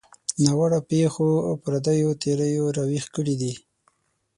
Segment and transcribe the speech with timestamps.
[0.45, 3.53] ناوړه پېښو او پردیو تیریو راویښ کړي دي.